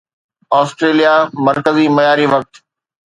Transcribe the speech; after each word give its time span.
Australia 0.61 1.13
مرڪزي 1.45 1.85
معياري 1.97 2.27
وقت 2.33 2.51